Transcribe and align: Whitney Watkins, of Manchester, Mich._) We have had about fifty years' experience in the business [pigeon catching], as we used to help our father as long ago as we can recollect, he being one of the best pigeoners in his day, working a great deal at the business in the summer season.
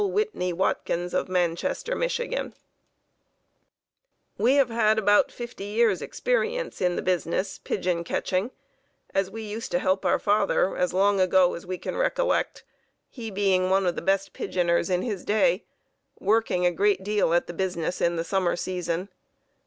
Whitney 0.03 0.51
Watkins, 0.51 1.13
of 1.13 1.29
Manchester, 1.29 1.95
Mich._) 1.95 2.53
We 4.35 4.55
have 4.55 4.71
had 4.71 4.97
about 4.97 5.31
fifty 5.31 5.65
years' 5.65 6.01
experience 6.01 6.81
in 6.81 6.95
the 6.95 7.03
business 7.03 7.59
[pigeon 7.59 8.03
catching], 8.03 8.49
as 9.13 9.29
we 9.29 9.43
used 9.43 9.69
to 9.69 9.77
help 9.77 10.03
our 10.03 10.17
father 10.17 10.75
as 10.75 10.91
long 10.91 11.19
ago 11.19 11.53
as 11.53 11.67
we 11.67 11.77
can 11.77 11.95
recollect, 11.95 12.63
he 13.09 13.29
being 13.29 13.69
one 13.69 13.85
of 13.85 13.93
the 13.95 14.01
best 14.01 14.33
pigeoners 14.33 14.89
in 14.89 15.03
his 15.03 15.23
day, 15.23 15.65
working 16.19 16.65
a 16.65 16.71
great 16.71 17.03
deal 17.03 17.31
at 17.35 17.45
the 17.45 17.53
business 17.53 18.01
in 18.01 18.15
the 18.15 18.23
summer 18.23 18.55
season. 18.55 19.07